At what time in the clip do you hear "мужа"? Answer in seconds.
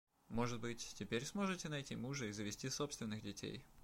1.95-2.25